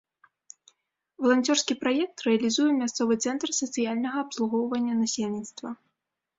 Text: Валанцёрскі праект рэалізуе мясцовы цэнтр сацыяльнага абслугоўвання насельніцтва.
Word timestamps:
Валанцёрскі 1.25 1.73
праект 1.83 2.17
рэалізуе 2.29 2.67
мясцовы 2.81 3.13
цэнтр 3.27 3.49
сацыяльнага 3.61 4.17
абслугоўвання 4.25 4.93
насельніцтва. 5.07 5.69